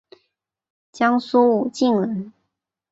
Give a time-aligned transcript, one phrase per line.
[0.91, 2.33] 江苏武进人。